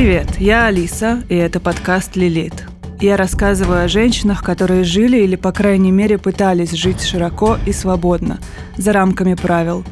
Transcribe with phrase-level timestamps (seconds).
[0.00, 2.68] Привет, я Алиса, и это подкаст «Лилит».
[3.00, 8.38] Я рассказываю о женщинах, которые жили или, по крайней мере, пытались жить широко и свободно,
[8.76, 9.82] за рамками правил.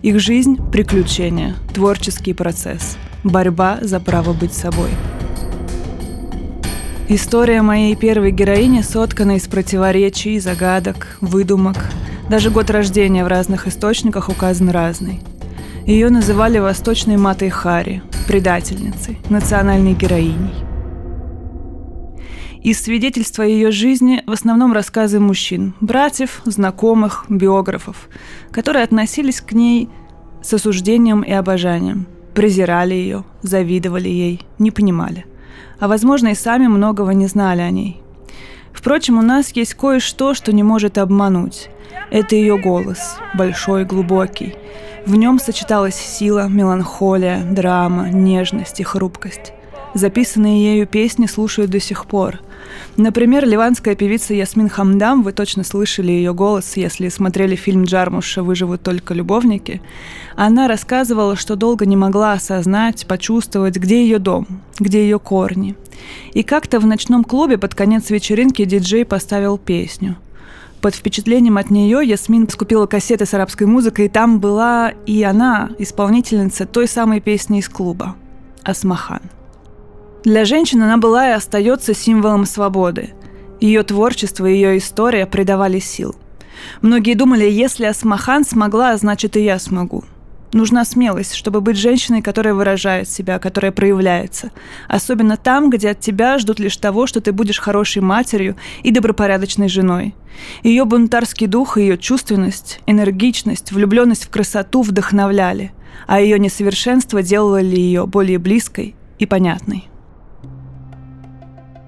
[0.00, 4.90] Их жизнь– приключения, творческий процесс, борьба за право быть собой.
[7.08, 11.78] История моей первой героини соткана из противоречий, загадок, выдумок.
[12.30, 15.18] Даже год рождения в разных источниках указан разный.
[15.88, 20.52] Ее называли восточной матой Хари, предательницей, национальной героиней.
[22.62, 28.10] Из свидетельства ее жизни в основном рассказы мужчин, братьев, знакомых, биографов,
[28.50, 29.88] которые относились к ней
[30.42, 35.24] с осуждением и обожанием, презирали ее, завидовали ей, не понимали.
[35.80, 38.02] А возможно и сами многого не знали о ней.
[38.74, 41.70] Впрочем, у нас есть кое-что, что не может обмануть.
[42.10, 44.54] Это ее голос, большой, глубокий,
[45.08, 49.54] в нем сочеталась сила, меланхолия, драма, нежность и хрупкость.
[49.94, 52.40] Записанные ею песни слушают до сих пор.
[52.98, 58.82] Например, ливанская певица Ясмин Хамдам, вы точно слышали ее голос, если смотрели фильм Джармуша «Выживут
[58.82, 59.80] только любовники».
[60.36, 64.46] Она рассказывала, что долго не могла осознать, почувствовать, где ее дом,
[64.78, 65.74] где ее корни.
[66.34, 70.16] И как-то в ночном клубе под конец вечеринки диджей поставил песню–
[70.80, 75.70] под впечатлением от нее Ясмин скупила кассеты с арабской музыкой, и там была и она,
[75.78, 78.16] исполнительница той самой песни из клуба–
[78.62, 79.22] Асмахан.
[80.24, 83.10] Для женщин она была и остается символом свободы.
[83.60, 86.14] Ее творчество и ее история придавали сил.
[86.82, 90.04] Многие думали, если Асмахан смогла, значит и я смогу–
[90.52, 94.50] Нужна смелость, чтобы быть женщиной, которая выражает себя, которая проявляется.
[94.88, 99.68] Особенно там, где от тебя ждут лишь того, что ты будешь хорошей матерью и добропорядочной
[99.68, 100.14] женой.
[100.62, 105.72] Ее бунтарский дух и ее чувственность, энергичность, влюбленность в красоту вдохновляли,
[106.06, 109.88] а ее несовершенство делало ее более близкой и понятной.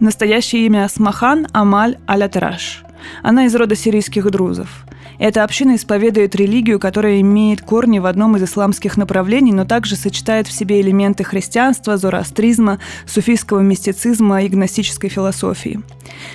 [0.01, 2.83] Настоящее имя Асмахан Амаль Алятраш.
[3.23, 4.69] Она из рода сирийских друзов–
[5.21, 10.47] эта община исповедует религию, которая имеет корни в одном из исламских направлений, но также сочетает
[10.47, 15.83] в себе элементы христианства, зороастризма, суфийского мистицизма и гностической философии.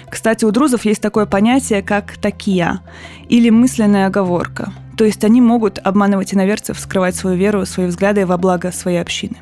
[0.07, 2.81] Кстати, у друзов есть такое понятие, как «такия»
[3.27, 4.71] или мысленная оговорка.
[4.95, 9.37] То есть они могут обманывать иноверцев, скрывать свою веру, свои взгляды во благо своей общины.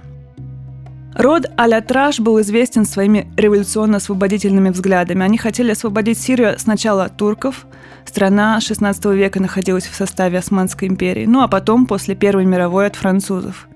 [1.15, 5.23] Род Алятраш был известен своими революционно-освободительными взглядами.
[5.23, 7.67] Они хотели освободить Сирию сначала от турков,
[8.05, 12.95] страна XVI века находилась в составе Османской империи, ну а потом, после Первой мировой, от
[12.95, 13.67] французов.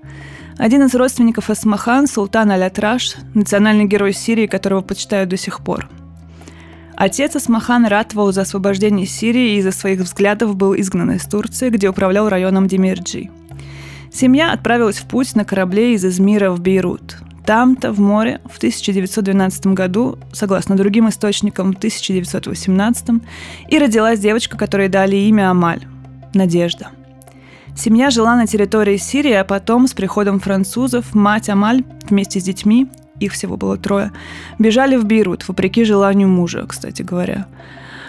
[0.56, 5.88] Один из родственников Асмахан, султан Алятраш, национальный герой Сирии, которого почитают до сих пор.
[6.96, 11.88] Отец Асмахан ратовал за освобождение Сирии и из-за своих взглядов был изгнан из Турции, где
[11.88, 13.30] управлял районом Демирджи.
[14.12, 17.18] Семья отправилась в путь на корабле из Измира в Бейрут.
[17.48, 23.22] Там-то, в море, в 1912 году, согласно другим источникам, в 1918,
[23.70, 25.86] и родилась девочка, которой дали имя Амаль–
[26.34, 26.88] Надежда.
[27.74, 32.86] Семья жила на территории Сирии, а потом, с приходом французов, мать Амаль вместе с детьми,
[33.18, 34.12] их всего было трое,
[34.58, 37.46] бежали в Бейрут, вопреки желанию мужа, кстати говоря.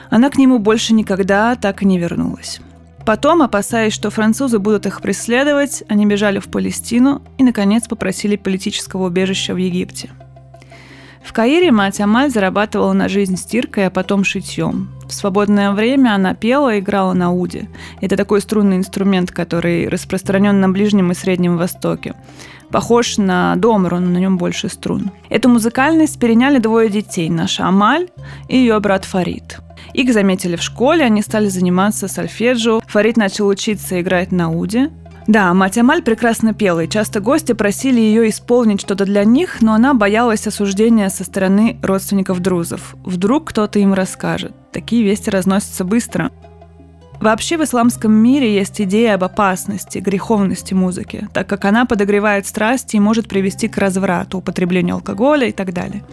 [0.10, 2.60] Она к нему больше никогда так и не вернулась.
[3.10, 9.08] Потом, опасаясь, что французы будут их преследовать, они бежали в Палестину и, наконец, попросили политического
[9.08, 10.12] убежища в Египте.
[11.24, 14.92] В Каире мать Амаль зарабатывала на жизнь стиркой, а потом шитьем.
[15.08, 17.68] В свободное время она пела и играла на уде.
[18.00, 22.14] Это такой струнный инструмент, который распространен на Ближнем и Среднем Востоке.
[22.70, 25.10] Похож на домру, но на нем больше струн.
[25.32, 28.10] Эту музыкальность переняли двое детей, наша Амаль
[28.48, 29.62] и ее брат Фарид–
[29.94, 32.82] их заметили в школе, они стали заниматься сольфеджио.
[32.88, 34.92] Фарид начал учиться играть на уде.
[35.28, 39.76] Да, мать Амаль прекрасно пела, и часто гости просили ее исполнить что-то для них, но
[39.76, 42.96] она боялась осуждения со стороны родственников друзов.
[43.04, 44.54] Вдруг кто-то им расскажет.
[44.72, 46.32] Такие вести разносятся быстро.
[47.22, 52.96] Вообще в исламском мире есть идея об опасности, греховности музыки, так как она подогревает страсти
[52.96, 56.04] и может привести к разврату, употреблению алкоголя и так далее.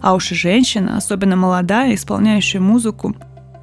[0.00, 3.14] А уж и женщина, особенно молодая, исполняющая музыку,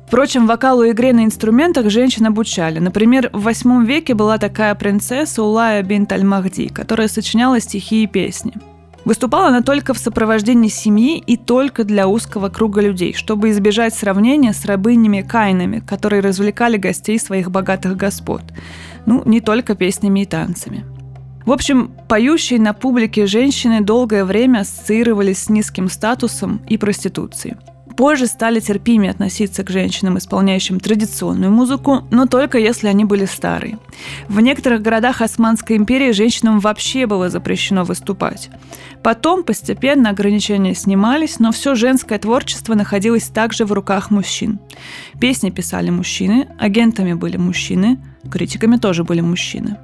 [0.08, 2.80] Впрочем, вокалу и игре на инструментах женщин обучали.
[2.80, 8.52] Например, в восьмом веке была такая принцесса Улая бинт Аль-Махди, которая сочиняла стихи и песни–
[9.04, 14.54] Выступала она только в сопровождении семьи и только для узкого круга людей, чтобы избежать сравнения
[14.54, 18.44] с рабынями-кайнами, которые развлекали гостей своих богатых господ.
[19.08, 20.86] Ну, не только песнями и танцами.
[21.46, 27.56] В общем, поющие на публике женщины долгое время ассоциировались с низким статусом и проституцией.
[27.96, 33.80] Позже стали терпимее относиться к женщинам, исполняющим традиционную музыку, но только если они были старые.
[34.28, 38.50] В некоторых городах Османской империи женщинам вообще было запрещено выступать.
[39.04, 44.60] Потом постепенно ограничения снимались, но все женское творчество находилось также в руках мужчин.
[45.20, 48.00] Песни писали мужчины, агентами были мужчины,
[48.30, 49.78] критиками тоже были мужчины.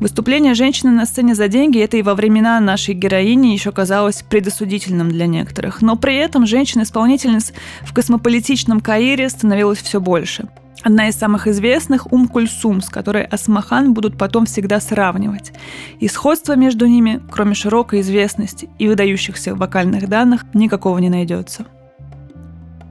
[0.00, 5.10] Выступление женщины на сцене за деньги это и во времена нашей героини еще казалось предосудительным
[5.10, 5.80] для некоторых.
[5.80, 10.48] Но при этом женщин-исполнительниц в космополитичном Каире становилось все больше.
[10.82, 15.52] Одна из самых известных– Ум Кульсум, с которой Асмахан будут потом всегда сравнивать.
[15.98, 21.66] И сходства между ними, кроме широкой известности и выдающихся вокальных данных, никакого не найдется.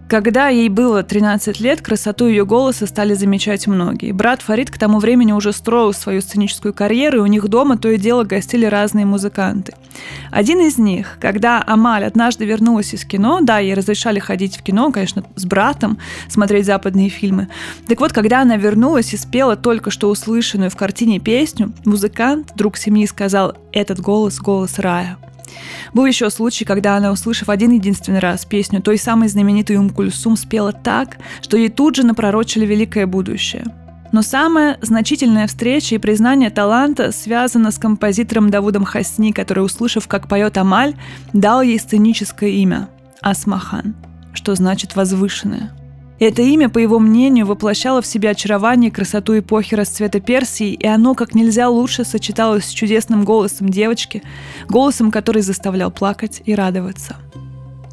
[0.08, 4.12] Когда ей было 13 лет, красоту ее голоса стали замечать многие.
[4.12, 7.90] Брат Фарид к тому времени уже строил свою сценическую карьеру, и у них дома то
[7.90, 9.74] и дело гостили разные музыканты.
[10.30, 14.92] Один из них, когда Амаль однажды вернулась из кино, да, ей разрешали ходить в кино,
[14.92, 15.98] конечно, с братом,
[16.30, 17.48] смотреть западные фильмы.
[17.88, 22.78] Так вот, когда она вернулась и спела только что услышанную в картине песню, музыкант, друг
[22.78, 25.18] семьи, сказал «Этот голос– голос рая».
[25.94, 29.92] Был еще случай, когда она, услышав один единственный раз песню той самой знаменитой Ум
[30.36, 33.66] спела так, что ей тут же напророчили великое будущее.
[34.12, 40.28] Но самая значительная встреча и признание таланта связана с композитором Давудом Хасни, который, услышав, как
[40.28, 40.96] поет Амаль,
[41.34, 42.88] дал ей сценическое имя–
[43.22, 43.96] Асмахан,
[44.34, 45.72] что значит «возвышенное».
[46.20, 50.88] Это имя, по его мнению, воплощало в себе очарование и красоту эпохи расцвета Персии, и
[50.88, 54.24] оно как нельзя лучше сочеталось с чудесным голосом девочки,
[54.70, 57.18] голосом, который заставлял плакать и радоваться.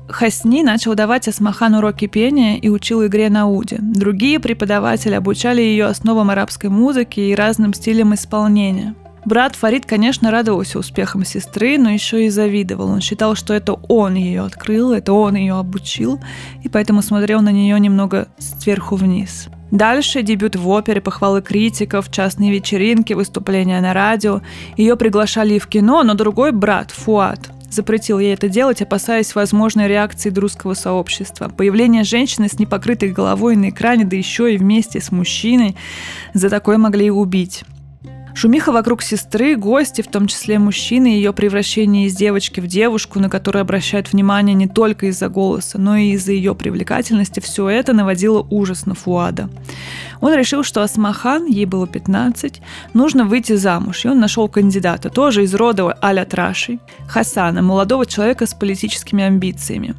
[0.08, 3.78] Хасни начал давать Асмахан уроки пения и учил игре на уде.
[3.80, 10.80] Другие преподаватели обучали ее основам арабской музыки и разным стилям исполнения– Брат Фарид, конечно, радовался
[10.80, 12.90] успехам сестры, но еще и завидовал.
[12.90, 16.20] Он считал, что это он ее открыл, это он ее обучил,
[16.64, 19.48] и поэтому смотрел на нее немного сверху вниз.
[19.70, 24.42] Дальше дебют в опере, похвалы критиков, частные вечеринки, выступления на радио.
[24.76, 29.88] Ее приглашали и в кино, но другой брат, Фуат, запретил ей это делать, опасаясь возможной
[29.88, 31.48] реакции друзского сообщества.
[31.48, 35.76] Появление женщины с непокрытой головой на экране, да еще и вместе с мужчиной,
[36.34, 37.64] за такое могли и убить.
[38.34, 43.28] Шумиха вокруг сестры, гости, в том числе мужчины, ее превращение из девочки в девушку, на
[43.28, 48.46] которую обращают внимание не только из-за голоса, но и из-за ее привлекательности, все это наводило
[48.50, 49.50] ужас на Фуада.
[50.20, 52.62] Он решил, что Асмахан, ей было 15,
[52.94, 58.46] нужно выйти замуж, и он нашел кандидата, тоже из рода Аля Траши, Хасана, молодого человека
[58.46, 59.94] с политическими амбициями.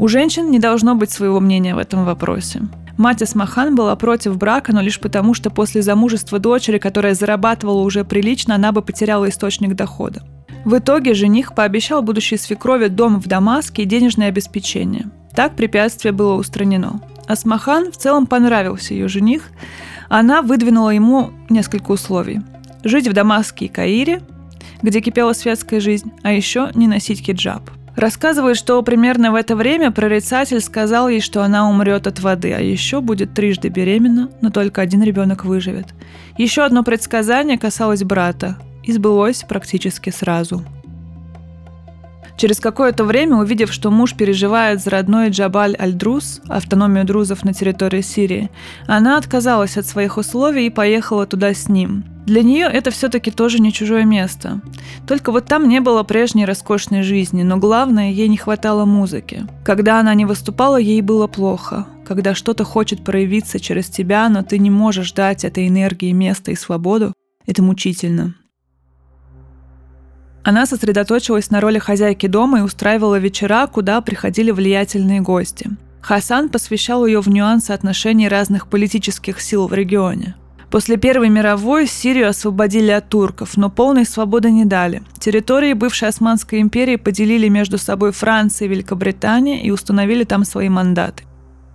[0.00, 2.62] У женщин не должно быть своего мнения в этом вопросе.
[2.96, 8.02] Мать Асмахан была против брака, но лишь потому, что после замужества дочери, которая зарабатывала уже
[8.02, 10.22] прилично, она бы потеряла источник дохода.
[10.64, 15.10] В итоге жених пообещал будущей свекрови дом в Дамаске и денежное обеспечение.
[15.34, 17.02] Так препятствие было устранено.
[17.26, 19.50] Асмахан в целом понравился ее жених.
[20.08, 22.40] Она выдвинула ему несколько условий.
[22.84, 24.22] Жить в Дамаске и Каире,
[24.80, 27.68] где кипела светская жизнь, а еще не носить хиджаб–
[28.00, 32.58] Рассказывает, что примерно в это время прорицатель сказал ей, что она умрет от воды, а
[32.58, 35.88] еще будет трижды беременна, но только один ребенок выживет.
[36.38, 40.64] Еще одно предсказание касалось брата и сбылось практически сразу.
[42.40, 48.00] Через какое-то время, увидев, что муж переживает за родной Джабаль Аль-Друз, автономию друзов на территории
[48.00, 48.50] Сирии,
[48.86, 53.58] она отказалась от своих условий и поехала туда с ним– для нее это все-таки тоже
[53.58, 54.60] не чужое место.
[55.06, 59.46] Только вот там не было прежней роскошной жизни, но главное, ей не хватало музыки.
[59.64, 61.88] Когда она не выступала, ей было плохо.
[62.06, 66.54] Когда что-то хочет проявиться через тебя, но ты не можешь дать этой энергии место и
[66.54, 67.12] свободу,
[67.46, 68.34] это мучительно.
[70.42, 75.70] Она сосредоточилась на роли хозяйки дома и устраивала вечера, куда приходили влиятельные гости.
[76.00, 80.34] Хасан посвящал ее в нюансы отношений разных политических сил в регионе.
[80.70, 85.02] После Первой мировой Сирию освободили от турков, но полной свободы не дали.
[85.18, 91.24] Территории бывшей Османской империи поделили между собой Франция и Великобритания и установили там свои мандаты.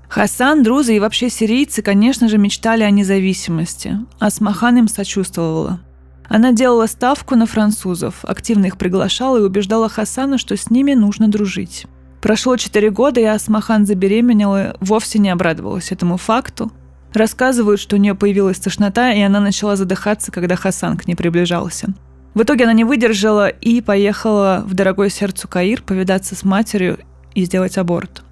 [0.07, 4.00] Хасан, друзы и вообще сирийцы, конечно же, мечтали о независимости.
[4.19, 5.81] Асмахан им сочувствовала.
[6.29, 11.27] Она делала ставку на французов, активно их приглашала и убеждала Хасана, что с ними нужно
[11.27, 11.86] дружить.
[12.22, 16.72] Прошло четыре года, и Асмахан забеременела вовсе не обрадовалась этому факту.
[17.13, 21.94] Рассказывают, что у нее появилась тошнота, и она начала задыхаться, когда Хасан к ней приближался.
[22.34, 27.00] В итоге она не выдержала и поехала в дорогой сердцу Каир повидаться с матерью
[27.34, 28.24] и сделать аборт.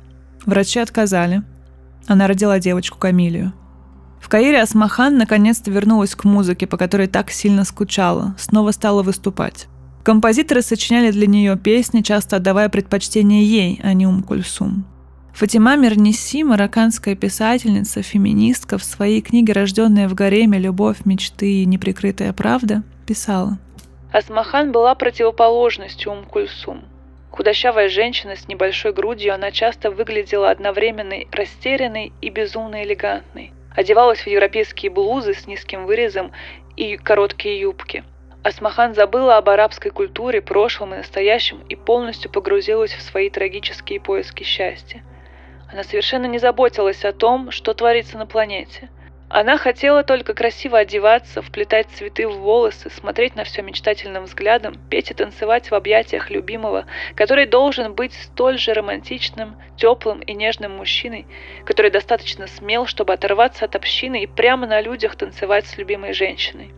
[0.45, 1.43] Врачи отказали.
[2.07, 3.53] Она родила девочку Камилию.
[4.23, 9.67] В Каире Асмахан наконец-то вернулась к музыке, по которой так сильно скучала, снова стала выступать.
[10.03, 14.85] Композиторы сочиняли для нее песни, часто отдавая предпочтение ей, а не Ум Кульсум.
[15.33, 20.57] Фатима Мирниси, марокканская писательница, феминистка, в своей книге «Рожденная в гареме.
[20.57, 23.59] Любовь, мечты и неприкрытая правда» писала.
[24.13, 26.83] Асмахан была противоположностью Ум-Кульсум.
[27.29, 33.52] Худощавая женщина с небольшой грудью, она часто выглядела одновременно растерянной и безумно элегантной.
[33.75, 36.31] Одевалась в европейские блузы с низким вырезом
[36.75, 38.03] и короткие юбки.
[38.43, 44.43] Асмахан забыла об арабской культуре, прошлом и настоящем и полностью погрузилась в свои трагические поиски
[44.43, 45.03] счастья.
[45.71, 48.89] Она совершенно не заботилась о том, что творится на планете–
[49.33, 55.09] она хотела только красиво одеваться, вплетать цветы в волосы, смотреть на все мечтательным взглядом, петь
[55.09, 56.85] и танцевать в объятиях любимого,
[57.15, 61.25] который должен быть столь же романтичным, теплым и нежным мужчиной,
[61.65, 66.69] который достаточно смел, чтобы оторваться от общины и прямо на людях танцевать с любимой женщиной.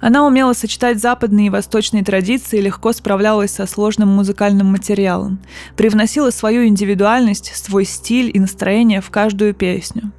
[0.00, 5.40] Она умела сочетать западные и восточные традиции и легко справлялась со сложным музыкальным материалом,
[5.76, 10.12] привносила свою индивидуальность, свой стиль и настроение в каждую песню.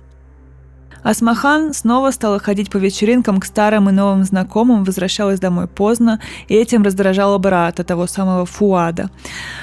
[1.03, 6.55] Асмахан снова стала ходить по вечеринкам к старым и новым знакомым, возвращалась домой поздно, и
[6.55, 9.09] этим раздражала брата, того самого Фуада.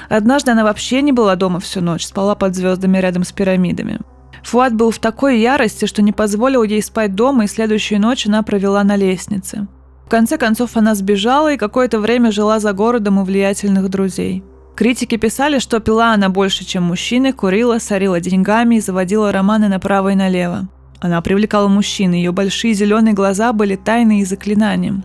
[0.07, 3.99] Однажды она вообще не была дома всю ночь, спала под звездами рядом с пирамидами.
[4.43, 8.43] Фуад был в такой ярости, что не позволил ей спать дома, и следующую ночь она
[8.43, 9.67] провела на лестнице.
[10.05, 14.43] В конце концов она сбежала и какое-то время жила за городом у влиятельных друзей.
[14.75, 20.09] Критики писали, что пила она больше, чем мужчины, курила, сорила деньгами и заводила романы направо
[20.09, 20.67] и налево.
[21.01, 25.03] Она привлекала мужчин, ее большие зеленые глаза были тайной и заклинанием.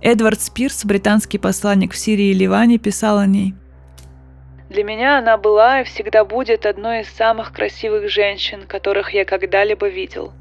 [0.00, 3.54] Эдвард Спирс, британский посланник в Сирии и Ливане, писал о ней.
[4.68, 9.88] Для меня она была и всегда будет одной из самых красивых женщин, которых я когда-либо
[9.88, 10.32] видел.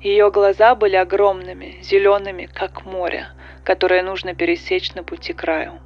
[0.00, 3.28] Ее глаза были огромными, зелеными, как море,
[3.62, 5.80] которое нужно пересечь на пути к краю.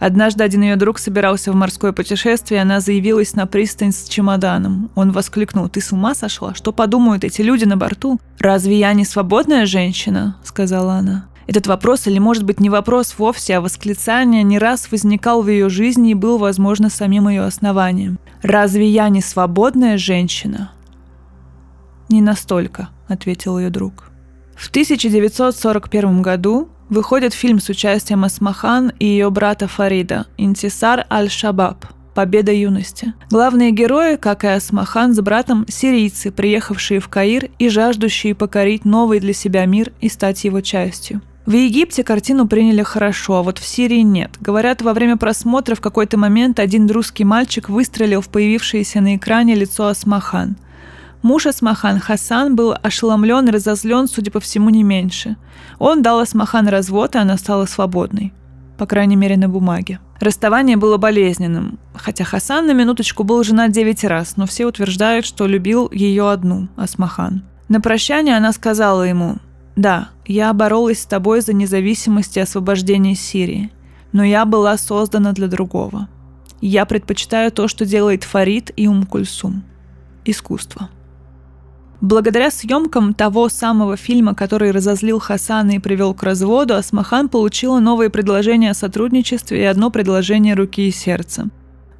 [0.00, 4.90] Однажды один ее друг собирался в морское путешествие, и она заявилась на пристань с чемоданом.
[4.94, 6.54] Он воскликнул, «Ты с ума сошла?
[6.54, 8.18] Что подумают эти люди на борту?
[8.38, 11.26] Разве я не свободная женщина?»– сказала она.
[11.46, 15.68] Этот вопрос, или может быть не вопрос вовсе, а восклицание, не раз возникал в ее
[15.68, 18.18] жизни и был, возможно, самим ее основанием.
[18.40, 20.72] «Разве я не свободная женщина?»
[22.08, 24.10] «Не настолько»,— ответил ее друг.
[24.56, 32.52] В 1941 году выходит фильм с участием Асмахан и ее брата Фарида «Интисар аль-Шабаб», Победа
[32.52, 33.14] юности.
[33.30, 39.20] Главные герои, как и Асмахан с братом, сирийцы, приехавшие в Каир и жаждущие покорить новый
[39.20, 41.22] для себя мир и стать его частью.
[41.46, 44.32] В Египте картину приняли хорошо, а вот в Сирии нет.
[44.40, 49.54] Говорят, во время просмотра в какой-то момент один русский мальчик выстрелил в появившееся на экране
[49.54, 50.56] лицо Асмахан–
[51.22, 55.36] Муж Асмахан Хасан был ошеломлен разозлен, судя по всему, не меньше.
[55.78, 58.32] Он дал Асмахан развод, и она стала свободной.
[58.78, 60.00] По крайней мере, на бумаге.
[60.18, 65.46] Расставание было болезненным, хотя Хасан на минуточку был женат девять раз, но все утверждают, что
[65.46, 67.42] любил ее одну, Асмахан.
[67.68, 69.36] На прощание она сказала ему,
[69.76, 73.70] «Да, я боролась с тобой за независимость и освобождение Сирии,
[74.12, 76.08] но я была создана для другого.
[76.62, 79.64] Я предпочитаю то, что делает Фарид и Умкульсум.
[80.24, 80.88] Искусство».
[82.00, 88.08] Благодаря съемкам того самого фильма, который разозлил Хасана и привел к разводу, Асмахан получила новые
[88.08, 91.48] предложения о сотрудничестве и одно предложение руки и сердца.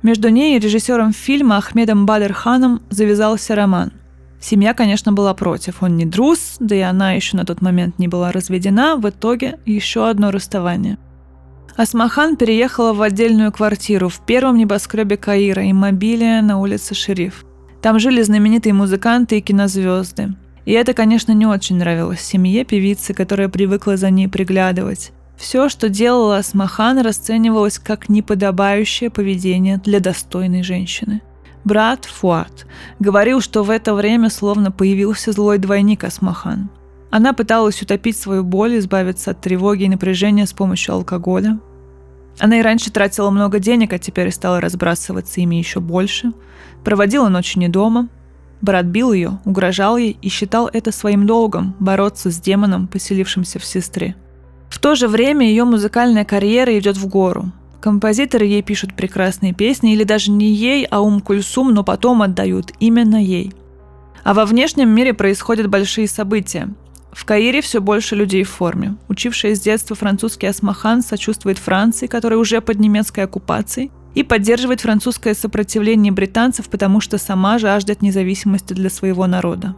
[0.03, 3.93] Между ней и режиссером фильма Ахмедом Бадерханом завязался роман.
[4.41, 5.83] Семья, конечно, была против.
[5.83, 8.97] Он не друз, да и она еще на тот момент не была разведена.
[8.97, 10.97] В итоге еще одно расставание.
[11.77, 17.45] Асмахан переехала в отдельную квартиру в первом небоскребе Каира, иммобилия на улице Шериф.
[17.83, 20.35] Там жили знаменитые музыканты и кинозвезды.
[20.67, 25.13] И это, конечно, не очень нравилось семье певицы, которая привыкла за ней приглядывать.
[25.37, 31.23] Все, что делала Асмахан, расценивалось как неподобающее поведение для достойной женщины.
[31.65, 32.67] Брат Фуат
[32.99, 36.69] говорил, что в это время словно появился злой двойник Асмахан.
[37.11, 41.59] Она пыталась утопить свою боль, избавиться от тревоги и напряжения с помощью алкоголя.
[42.41, 46.33] Она и раньше тратила много денег, а теперь стала разбрасываться ими еще больше–
[46.85, 48.09] Проводила ночи не дома.
[48.63, 53.65] Брат бил ее, угрожал ей и считал это своим долгом– бороться с демоном, поселившимся в
[53.65, 54.17] сестре.
[54.69, 57.53] В то же время ее музыкальная карьера идет в гору.
[57.81, 62.73] Композиторы ей пишут прекрасные песни, или даже не ей, а Ум Кульсум, но потом отдают
[62.79, 63.55] именно ей.
[64.23, 66.69] А во внешнем мире происходят большие события.
[67.13, 68.97] В Каире все больше людей в форме.
[69.09, 75.35] Учившая с детства французский Асмахан сочувствует Франции, которая уже под немецкой оккупацией, и поддерживать французское
[75.35, 79.77] сопротивление британцев, потому что сама жаждет независимости для своего народа.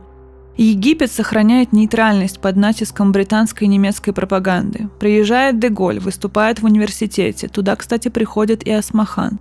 [0.56, 4.90] Египет сохраняет нейтральность под натиском британской и немецкой пропаганды.
[5.00, 7.48] Приезжает Деголь, выступает в университете.
[7.48, 9.38] Туда, кстати, приходит и Асмахан.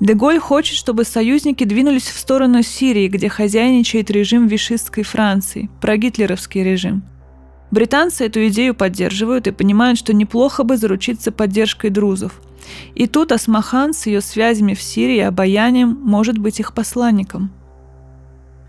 [0.00, 7.02] Деголь хочет, чтобы союзники двинулись в сторону Сирии, где хозяйничает режим вишистской Франции, прогитлеровский режим.
[7.70, 12.40] Британцы эту идею поддерживают и понимают, что неплохо бы заручиться поддержкой друзов.
[12.94, 17.50] И тут Асмахан с ее связями в Сирии и обаянием может быть их посланником–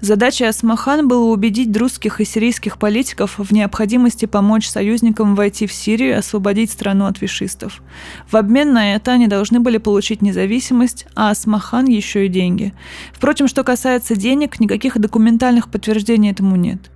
[0.01, 6.11] Задачей Асмахан было убедить друзских и сирийских политиков в необходимости помочь союзникам войти в Сирию
[6.11, 7.83] и освободить страну от вишистов.
[8.31, 12.73] В обмен на это они должны были получить независимость, а Асмахан еще и деньги.
[13.11, 16.89] Впрочем, что касается денег, никаких документальных подтверждений этому нет.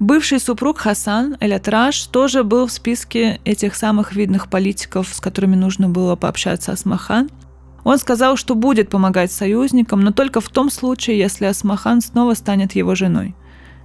[0.00, 5.88] Бывший супруг Хасан, Эль-Атраш, тоже был в списке этих самых видных политиков, с которыми нужно
[5.88, 7.30] было пообщаться Асмахан–
[7.84, 12.74] он сказал, что будет помогать союзникам, но только в том случае, если Асмахан снова станет
[12.74, 13.34] его женой.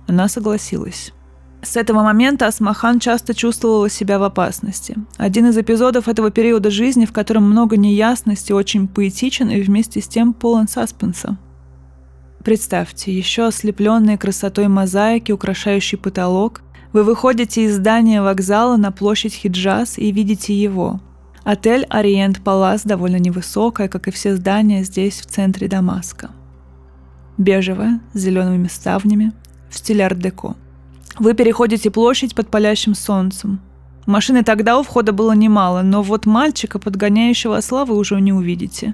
[0.07, 1.13] Она согласилась.
[1.61, 4.95] С этого момента Асмахан часто чувствовала себя в опасности.
[5.17, 10.07] Один из эпизодов этого периода жизни, в котором много неясности, очень поэтичен и вместе с
[10.07, 11.37] тем полон саспенса.
[12.45, 16.61] Представьте, еще ослепленные красотой мозаики, украшающей потолок,
[16.93, 21.01] вы выходите из здания вокзала на площадь Хиджаз и видите его,
[21.43, 26.29] Отель Ориент Палас довольно невысокая, как и все здания здесь, в центре Дамаска.
[27.39, 29.31] Бежевая, с зелеными ставнями,
[29.69, 30.55] в стиле арт-деко.
[31.17, 33.59] Вы переходите площадь под палящим солнцем.
[34.05, 38.93] Машины тогда у входа было немало, но вот мальчика, подгоняющего осла, вы уже не увидите.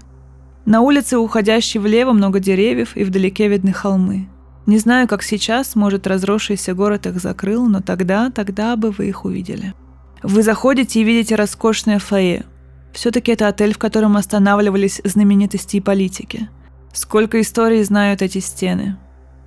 [0.66, 4.30] На улице, уходящей влево, много деревьев, и вдалеке видны холмы.
[4.68, 9.26] Не знаю, как сейчас, может, разросшийся город их закрыл, но тогда, тогда бы вы их
[9.26, 9.74] увидели.
[10.22, 12.46] Вы заходите и видите роскошное фойе.
[12.94, 16.50] Все-таки это отель, в котором останавливались знаменитости и политики.
[16.94, 18.98] Сколько историй знают эти стены,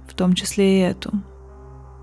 [0.09, 1.13] в том числе и эту.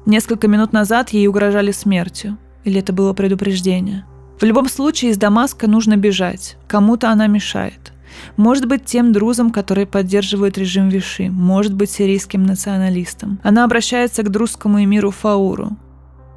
[0.06, 2.38] Несколько минут назад ей угрожали смертью.
[2.64, 4.06] Или это было предупреждение?
[4.40, 6.58] В любом случае из Дамаска нужно бежать.
[6.68, 7.92] Кому-то она мешает.
[8.38, 11.30] Может быть, тем друзам, которые поддерживают режим Виши.
[11.30, 13.40] Может быть, сирийским националистам.
[13.44, 15.78] Она обращается к друзскому эмиру Фауру.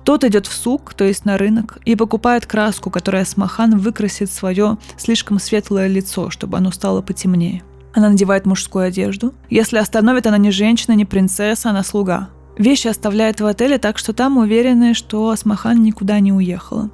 [0.05, 4.77] Тот идет в сук, то есть на рынок, и покупает краску, которая Смахан выкрасит свое
[4.99, 7.63] слишком светлое лицо, чтобы оно стало потемнее.
[7.95, 9.33] Она надевает мужскую одежду.
[9.49, 12.29] Если остановит, она не женщина, не принцесса, она слуга.
[12.59, 16.91] Вещи оставляет в отеле, так что там уверены, что Асмахан никуда не уехала.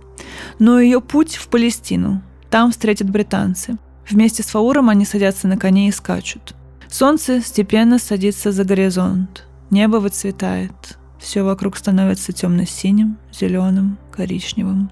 [0.58, 2.22] Но ее путь в Палестину.
[2.48, 3.76] Там встретят британцы.
[4.10, 6.54] Вместе с Фауром они садятся на коне и скачут.
[6.88, 9.46] Солнце степенно садится за горизонт.
[9.70, 10.98] Небо выцветает.
[11.20, 14.90] Все вокруг становится темно-синим, зеленым, коричневым.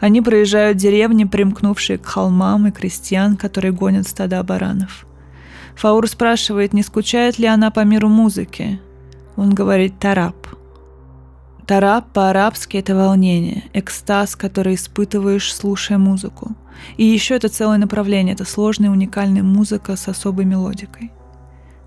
[0.00, 5.06] Они проезжают деревни, примкнувшие к холмам, и крестьян, которые гонят стада баранов.
[5.76, 8.80] Фаур спрашивает, не скучает ли она по миру музыки.
[9.36, 10.46] Он говорит «тараб».
[11.70, 16.56] Тараб по-арабски– это волнение, экстаз, который испытываешь, слушая музыку.
[16.96, 21.12] И еще это целое направление, это сложная уникальная музыка с особой мелодикой.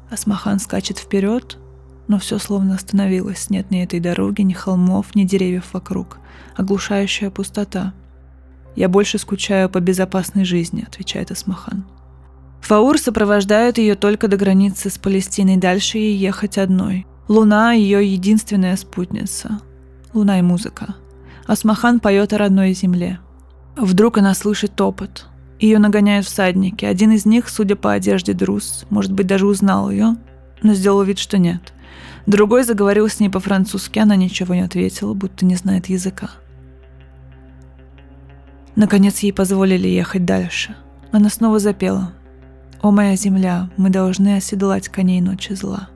[0.10, 1.58] Асмахан скачет вперед,
[2.08, 3.50] но все словно остановилось.
[3.50, 6.20] Нет ни этой дороги, ни холмов, ни деревьев вокруг.
[6.56, 7.94] Оглушающая пустота.
[8.78, 11.84] «Я больше скучаю по безопасной жизни»,— отвечает Асмахан.
[12.62, 17.06] Фаур сопровождает ее только до границы с Палестиной, дальше ей ехать одной.
[17.28, 19.60] Луна— ее единственная спутница.
[20.14, 20.96] Луна и музыка.
[21.48, 23.20] Асмахан поет о родной земле.
[23.76, 25.28] Вдруг она слышит топот.
[25.60, 26.86] Ее нагоняют всадники.
[26.86, 30.16] Один из них, судя по одежде Друз, может быть, даже узнал ее,
[30.62, 31.74] но сделал вид, что нет.
[32.26, 36.30] Другой заговорил с ней по-французски, она ничего не ответила, будто не знает языка.
[38.76, 40.76] Наконец ей позволили ехать дальше.
[41.12, 42.14] Она снова запела.
[42.82, 45.90] «О моя земля, мы должны оседлать коней ночи зла.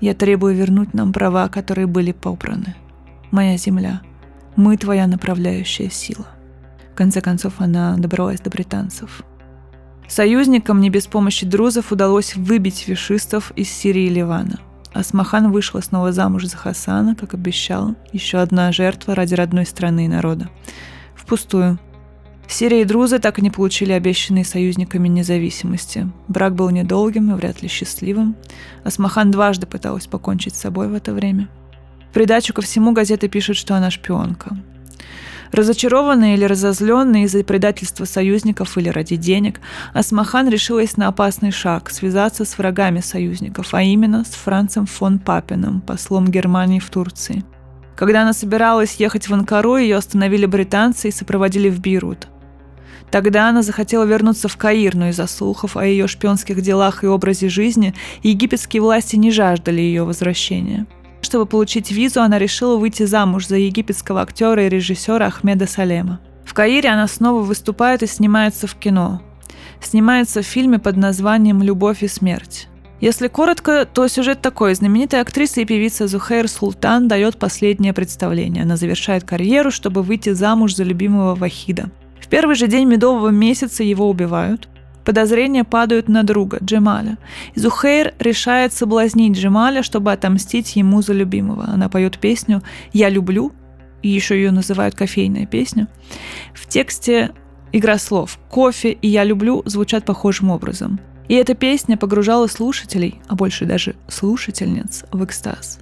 [0.00, 2.74] Я требую вернуть нам права, которые были попраны.
[3.30, 4.02] Моя земля,
[4.56, 6.26] мы твоя направляющая сила».
[6.92, 9.22] В конце концов, она добралась до британцев.
[10.08, 14.58] Союзникам не без помощи друзов удалось выбить вишистов из Сирии и Ливана–
[14.92, 17.94] Асмахан вышла снова замуж за Хасана, как обещал.
[18.12, 20.48] Еще одна жертва ради родной страны и народа.
[21.14, 21.78] Впустую.
[22.48, 26.10] Сирия и Друзы так и не получили обещанные союзниками независимости.
[26.28, 28.36] Брак был недолгим и вряд ли счастливым.
[28.84, 31.48] Асмахан дважды пыталась покончить с собой в это время.
[32.08, 34.56] В придачу ко всему газеты пишут, что она шпионка.
[35.52, 39.60] Разочарованная или разозленная из-за предательства союзников или ради денег,
[39.94, 45.80] Асмахан решилась на опасный шаг– связаться с врагами союзников, а именно с Францем фон Папином,
[45.80, 47.44] послом Германии в Турции.
[47.96, 52.28] Когда она собиралась ехать в Анкару, ее остановили британцы и сопроводили в Бейрут.
[53.10, 57.48] Тогда она захотела вернуться в Каир, но из-за слухов о ее шпионских делах и образе
[57.48, 60.86] жизни египетские власти не жаждали ее возвращения–
[61.20, 66.20] чтобы получить визу, она решила выйти замуж за египетского актера и режиссера Ахмеда Салема.
[66.44, 69.20] В Каире она снова выступает и снимается в кино.
[69.80, 72.68] Снимается в фильме под названием «Любовь и смерть».
[73.00, 74.74] Если коротко, то сюжет такой.
[74.74, 78.64] Знаменитая актриса и певица Зухейр Султан дает последнее представление.
[78.64, 81.90] Она завершает карьеру, чтобы выйти замуж за любимого Вахида.
[82.20, 84.68] В первый же день медового месяца его убивают.
[85.08, 87.16] Подозрения падают на друга, Джемаля.
[87.54, 91.64] Зухейр решает соблазнить Джемаля, чтобы отомстить ему за любимого.
[91.66, 93.52] Она поет песню «Я люблю»,
[94.02, 95.88] и еще ее называют кофейная песня.
[96.52, 97.30] В тексте
[97.72, 101.00] игра слов «кофе» и «я люблю» звучат похожим образом.
[101.26, 105.78] И эта песня погружала слушателей, а больше даже слушательниц, в экстаз.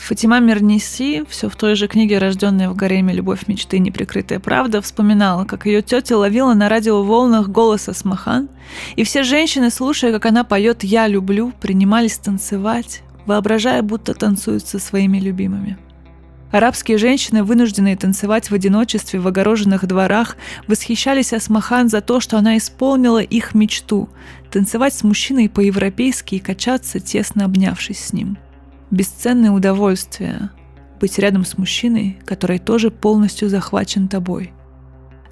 [0.00, 3.12] Фатима Мирниси, все в той же книге «Рожденная в гареме.
[3.12, 3.78] Любовь мечты.
[3.78, 8.48] Неприкрытая правда», вспоминала, как ее тетя ловила на радиоволнах голос Асмахан,
[8.96, 14.78] и все женщины, слушая, как она поет «Я люблю», принимались танцевать, воображая, будто танцуют со
[14.78, 15.78] своими любимыми–
[16.50, 20.36] Арабские женщины, вынужденные танцевать в одиночестве в огороженных дворах,
[20.66, 24.08] восхищались Асмахан за то, что она исполнила их мечту–
[24.50, 28.36] танцевать с мужчиной по-европейски и качаться, тесно обнявшись с ним.
[28.90, 30.50] Бесценное удовольствие–
[31.00, 34.52] быть рядом с мужчиной, который тоже полностью захвачен тобой–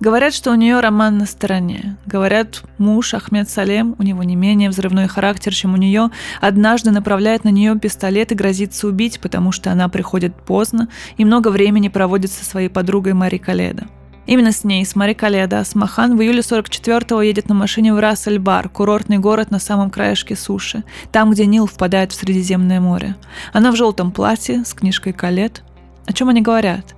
[0.01, 1.97] Говорят, что у нее роман на стороне.
[2.07, 7.43] Говорят, муж Ахмед Салем, у него не менее взрывной характер, чем у нее, однажды направляет
[7.43, 12.31] на нее пистолет и грозится убить, потому что она приходит поздно и много времени проводит
[12.31, 13.89] со своей подругой Мари Каледа.
[14.29, 18.69] Именно с ней, с Мари Каледа, Асмахан в июле 44-го едет на машине в Рас-эль-Бар,
[18.69, 23.17] курортный город на самом краешке суши, там, где Нил впадает в Средиземное море.
[23.53, 25.65] Она в желтом платье с книжкой Калет.
[26.07, 26.95] О чем они говорят?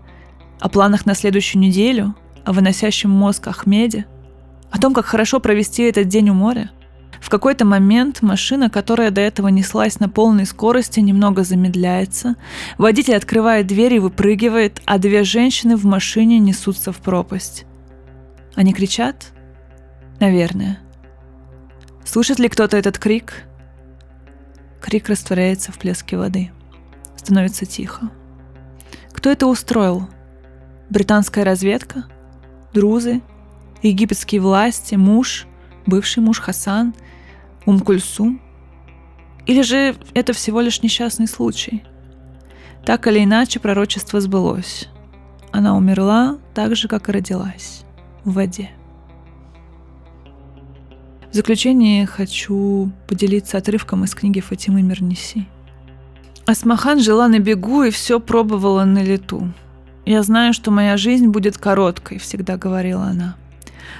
[0.61, 2.15] О планах на следующую неделю?
[2.45, 4.07] о выносящем мозг Ахмеде,
[4.71, 6.71] о том, как хорошо провести этот день у моря.
[7.21, 12.37] В какой-то момент машина, которая до этого неслась на полной скорости, немного замедляется.
[12.79, 17.67] Водитель открывает дверь и выпрыгивает, а две женщины в машине несутся в пропасть.
[18.55, 19.33] Они кричат?
[20.19, 20.81] Наверное.
[22.05, 23.45] Слышит ли кто-то этот крик?
[24.81, 26.51] Крик растворяется в плеске воды.
[27.17, 28.11] Становится тихо.
[29.13, 30.09] Кто это устроил?
[30.89, 32.07] Британская разведка?
[32.73, 33.21] друзы,
[33.83, 35.47] египетские власти, муж,
[35.87, 36.95] бывший муж Хасан,
[37.67, 38.41] Умкульсум?
[39.47, 41.83] Или же это всего лишь несчастный случай?
[42.85, 44.89] Так или иначе, пророчество сбылось.
[45.53, 47.83] Она умерла так же, как и родилась,
[48.25, 48.71] в воде.
[51.31, 55.47] В заключение хочу поделиться отрывком из книги Фатимы Мирниси.
[56.47, 59.53] Асмахан жила на бегу и все пробовала на лету.
[60.05, 63.37] «Я знаю, что моя жизнь будет короткой»,— всегда говорила она.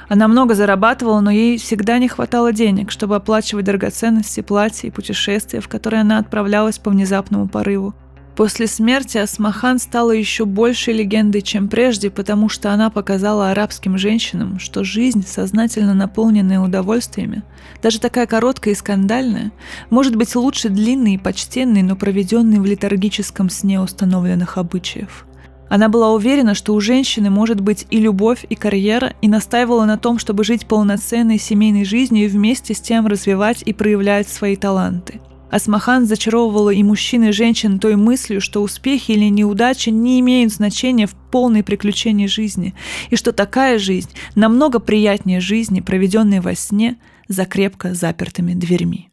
[0.09, 5.61] Она много зарабатывала, но ей всегда не хватало денег, чтобы оплачивать драгоценности, платья и путешествия,
[5.61, 7.95] в которые она отправлялась по внезапному порыву.
[8.37, 14.59] После смерти Асмахан стала еще большей легендой, чем прежде, потому что она показала арабским женщинам,
[14.59, 17.43] что жизнь, сознательно наполненная удовольствиями,
[17.83, 19.53] даже такая короткая и скандальная,
[19.91, 25.27] может быть лучше длинной и почтенной, но проведенной в летаргическом сне установленных обычаев–
[25.71, 29.97] она была уверена, что у женщины может быть и любовь, и карьера, и настаивала на
[29.97, 35.21] том, чтобы жить полноценной семейной жизнью и вместе с тем развивать и проявлять свои таланты.
[35.49, 41.07] Асмахан зачаровывала и мужчин, и женщин той мыслью, что успехи или неудачи не имеют значения
[41.07, 42.75] в полной приключении жизни,
[43.11, 49.11] и что такая жизнь намного приятнее жизни, проведенной во сне за крепко запертыми дверьми.